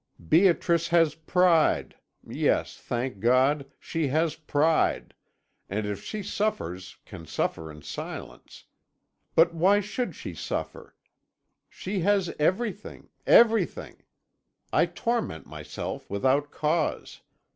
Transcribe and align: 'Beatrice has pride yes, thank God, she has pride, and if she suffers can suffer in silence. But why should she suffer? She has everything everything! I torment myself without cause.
'Beatrice 0.17 0.87
has 0.87 1.13
pride 1.13 1.93
yes, 2.27 2.75
thank 2.79 3.19
God, 3.19 3.71
she 3.79 4.07
has 4.07 4.33
pride, 4.35 5.13
and 5.69 5.85
if 5.85 6.01
she 6.03 6.23
suffers 6.23 6.97
can 7.05 7.27
suffer 7.27 7.69
in 7.69 7.83
silence. 7.83 8.65
But 9.35 9.53
why 9.53 9.79
should 9.79 10.15
she 10.15 10.33
suffer? 10.33 10.95
She 11.69 11.99
has 11.99 12.33
everything 12.39 13.09
everything! 13.27 14.01
I 14.73 14.87
torment 14.87 15.45
myself 15.45 16.09
without 16.09 16.49
cause. 16.49 17.21